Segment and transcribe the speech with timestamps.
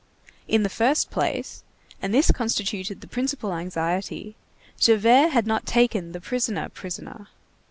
[0.47, 1.63] In the first place,
[2.01, 4.35] and this constituted the principal anxiety,
[4.79, 7.27] Javert had not taken the prisoner prisoner.